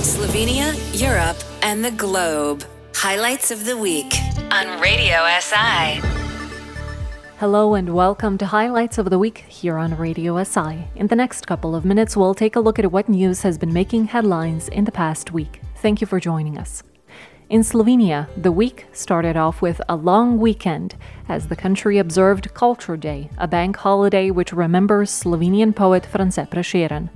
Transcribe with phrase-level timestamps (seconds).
[0.00, 2.64] Slovenia, Europe, and the globe.
[2.94, 4.14] Highlights of the week
[4.50, 6.00] on Radio SI.
[7.38, 10.88] Hello and welcome to Highlights of the Week here on Radio SI.
[10.96, 13.74] In the next couple of minutes, we'll take a look at what news has been
[13.74, 15.60] making headlines in the past week.
[15.82, 16.82] Thank you for joining us.
[17.50, 20.94] In Slovenia, the week started off with a long weekend
[21.28, 27.10] as the country observed Culture Day, a bank holiday which remembers Slovenian poet France Prešeren.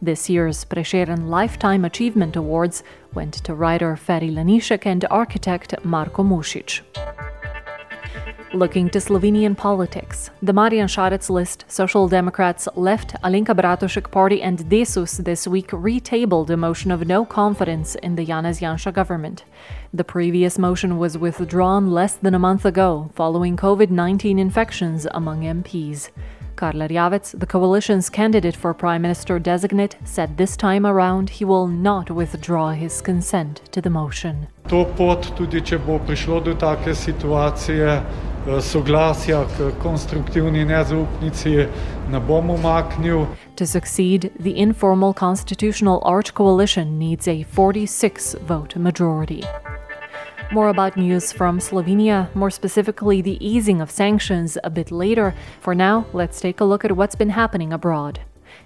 [0.00, 2.84] This year's Prešeren Lifetime Achievement Awards
[3.14, 6.82] went to writer Feri Lainšček and architect Marko Mušič.
[8.54, 14.60] Looking to Slovenian politics, the Marjan Šarec list, Social Democrats, Left, Alenka Bratušek Party, and
[14.70, 19.44] Desus this week retabled a motion of no confidence in the Janez Janša government.
[19.92, 25.40] The previous motion was withdrawn less than a month ago following COVID 19 infections among
[25.40, 26.10] MPs.
[26.58, 31.68] Karl Erjavec, the coalition's candidate for Prime Minister designate, said this time around he will
[31.68, 34.48] not withdraw his consent to the motion.
[34.68, 41.68] To pot, tudi če bo prišlo do take situacije, eh, soglasja k konstruktivni nezaupnici,
[42.10, 43.26] ne bom umaknil.
[43.54, 49.44] To succeed, the informal constitutional arch coalition needs a 46 vote majority.
[50.50, 55.34] More about news from Slovenia, more specifically the easing of sanctions a bit later.
[55.60, 58.20] For now, let's take a look at what's been happening abroad.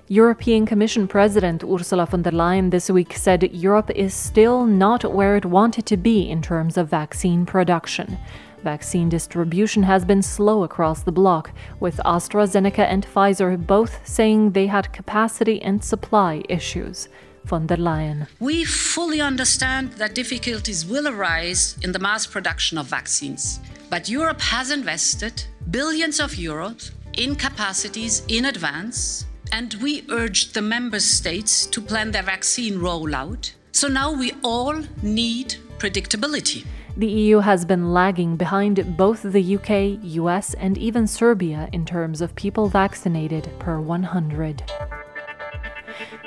[0.06, 5.36] European Commission President Ursula von der Leyen this week said Europe is still not where
[5.36, 8.16] it wanted to be in terms of vaccine production.
[8.62, 11.50] Vaccine distribution has been slow across the bloc,
[11.80, 17.08] with AstraZeneca and Pfizer both saying they had capacity and supply issues
[17.44, 18.26] von der Leyen.
[18.40, 23.60] We fully understand that difficulties will arise in the mass production of vaccines.
[23.90, 30.62] But Europe has invested billions of euros in capacities in advance, and we urged the
[30.62, 33.52] member states to plan their vaccine rollout.
[33.72, 36.64] So now we all need predictability.
[36.96, 42.20] The EU has been lagging behind both the UK, US, and even Serbia in terms
[42.20, 44.62] of people vaccinated per 100.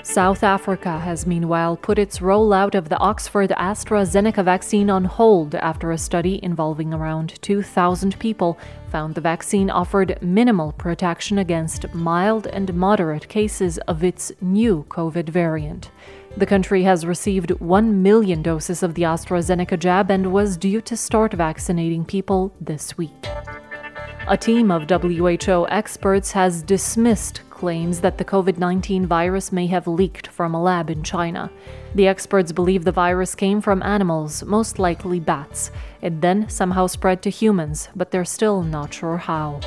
[0.06, 5.92] South Africa has meanwhile put its rollout of the Oxford AstraZeneca vaccine on hold after
[5.92, 8.56] a study involving around 2,000 people
[8.92, 15.28] found the vaccine offered minimal protection against mild and moderate cases of its new COVID
[15.28, 15.90] variant.
[16.38, 20.96] The country has received 1 million doses of the AstraZeneca jab and was due to
[20.96, 23.26] start vaccinating people this week.
[24.28, 29.88] A team of WHO experts has dismissed claims that the COVID 19 virus may have
[29.88, 31.50] leaked from a lab in China.
[31.96, 35.72] The experts believe the virus came from animals, most likely bats.
[36.02, 39.62] It then somehow spread to humans, but they're still not sure how.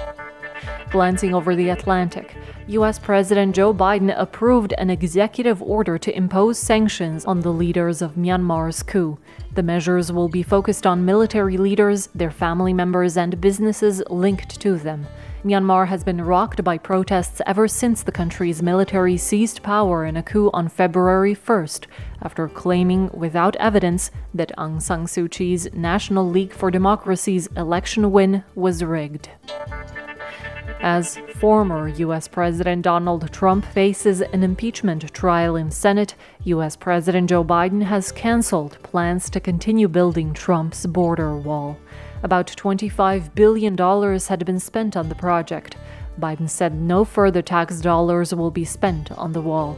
[0.90, 2.34] Glancing over the Atlantic,
[2.68, 8.14] US President Joe Biden approved an executive order to impose sanctions on the leaders of
[8.14, 9.18] Myanmar's coup.
[9.54, 14.78] The measures will be focused on military leaders, their family members, and businesses linked to
[14.78, 15.06] them.
[15.44, 20.22] Myanmar has been rocked by protests ever since the country's military seized power in a
[20.22, 21.84] coup on February 1st,
[22.22, 28.42] after claiming without evidence that Aung San Suu Kyi's National League for Democracy's election win
[28.54, 29.28] was rigged.
[30.90, 32.28] As former U.S.
[32.28, 36.76] President Donald Trump faces an impeachment trial in Senate, U.S.
[36.76, 41.76] President Joe Biden has canceled plans to continue building Trump's border wall.
[42.22, 45.76] About $25 billion had been spent on the project.
[46.18, 49.76] Biden said no further tax dollars will be spent on the wall.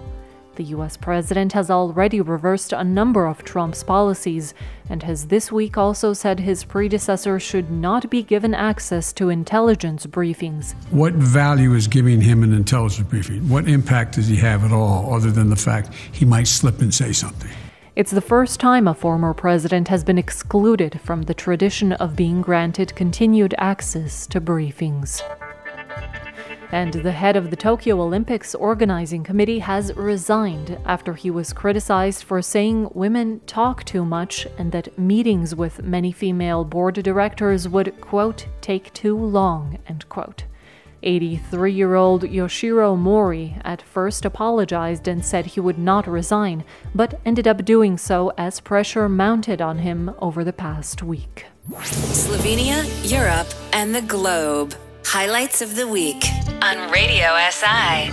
[0.57, 4.53] The US president has already reversed a number of Trump's policies
[4.89, 10.07] and has this week also said his predecessor should not be given access to intelligence
[10.07, 10.75] briefings.
[10.91, 13.49] What value is giving him an intelligence briefing?
[13.49, 16.93] What impact does he have at all, other than the fact he might slip and
[16.93, 17.51] say something?
[17.97, 22.41] It's the first time a former president has been excluded from the tradition of being
[22.41, 25.23] granted continued access to briefings.
[26.73, 32.23] And the head of the Tokyo Olympics organizing committee has resigned after he was criticized
[32.23, 38.01] for saying women talk too much and that meetings with many female board directors would,
[38.01, 40.45] quote, take too long, end quote.
[41.03, 46.65] 83 year old Yoshiro Mori at first apologized and said he would not resign,
[46.95, 51.47] but ended up doing so as pressure mounted on him over the past week.
[51.71, 54.75] Slovenia, Europe, and the globe.
[55.13, 56.25] Highlights of the week
[56.63, 58.13] on Radio SI.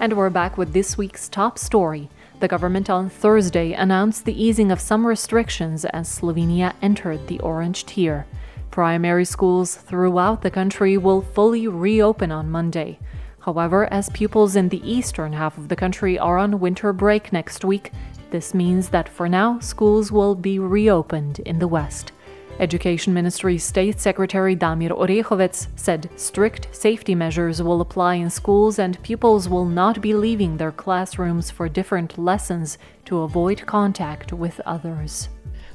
[0.00, 2.10] And we're back with this week's top story.
[2.40, 7.86] The government on Thursday announced the easing of some restrictions as Slovenia entered the orange
[7.86, 8.26] tier.
[8.72, 12.98] Primary schools throughout the country will fully reopen on Monday.
[13.38, 17.64] However, as pupils in the eastern half of the country are on winter break next
[17.64, 17.92] week,
[18.30, 22.12] This means that for now, schools will be reopened in the West.
[22.58, 29.02] Education Ministry State Secretary Damir Orehovec said strict safety measures will apply in schools and
[29.02, 35.28] pupils will not be leaving their classrooms for different lessons to avoid contact with others.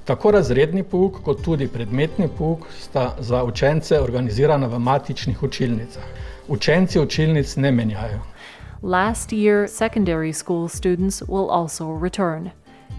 [0.06, 6.04] Tako razredni pouk kot tudi predmetni pouk sta za učence organizirana v matičnih učilnicah.
[6.48, 8.20] Učenci učilnic ne menjajo.
[8.84, 12.52] Last year, secondary school students will also return.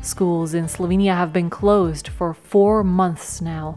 [0.02, 3.74] Schools in Slovenia have been closed for four months now.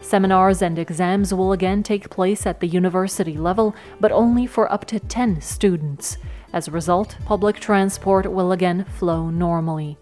[0.00, 4.84] Seminars and exams will again take place at the university level, but only for up
[4.86, 6.18] to 10 students.
[6.52, 9.96] As a result, public transport will again flow normally.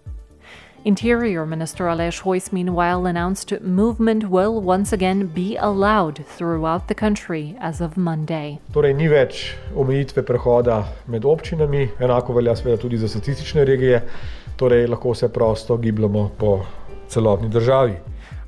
[0.82, 7.54] Interior Minister Aleš Hojs, meanwhile, announced movement will once again be allowed throughout the country
[7.60, 8.58] as of Monday.
[8.72, 14.00] Torej, ni več omejitve prehoda med občinami, enako velja seveda tudi za statistične regije.
[14.60, 16.60] Torej lahko se prosto gibljamo po
[17.08, 17.92] celotni državi.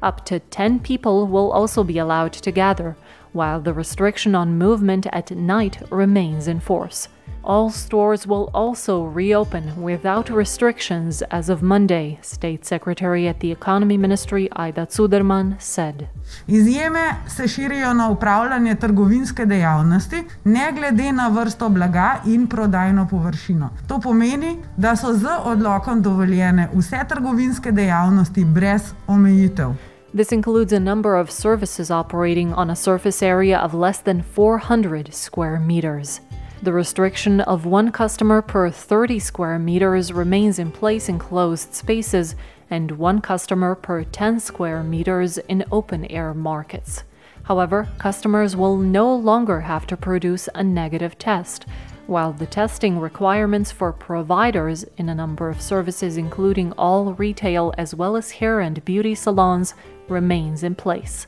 [0.09, 2.95] Up to 10 people will also be allowed to gather,
[3.33, 7.09] while the restriction on movement at night remains in force.
[7.45, 13.99] All stores will also reopen without restrictions as of Monday, State Secretary at the Economy
[13.99, 16.07] Ministry Ajda Cuderman said.
[16.47, 23.71] Izjeme se širijo na upravljanje trgovinske dejavnosti, ne glede na vrsto blaga in prodajno površino.
[23.89, 29.73] To pomeni, da so z odlokom dovoljene vse trgovinske dejavnosti brez omejitev.
[30.15, 35.15] This includes a number of services operating on a surface area of less than 400
[35.15, 36.21] square meters.
[36.63, 42.37] The restriction of one customer per 30 square meters remains in place in closed spaces
[42.71, 47.03] and one customer per 10 square meters in open air markets.
[47.43, 51.67] However, customers will no longer have to produce a negative test,
[52.07, 57.93] while the testing requirements for providers in a number of services, including all retail as
[57.93, 59.75] well as hair and beauty salons,
[60.09, 61.27] remains in place.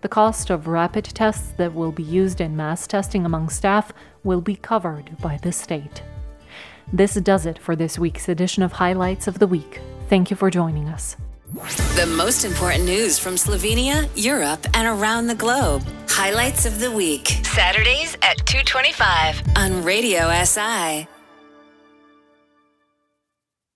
[0.00, 3.92] The cost of rapid tests that will be used in mass testing among staff
[4.22, 6.02] will be covered by the state.
[6.92, 9.80] This does it for this week's edition of Highlights of the Week.
[10.08, 11.16] Thank you for joining us.
[11.96, 15.82] The most important news from Slovenia, Europe, and around the globe.
[16.08, 17.26] Highlights of the Week.
[17.42, 21.08] Saturdays at 225 on Radio SI.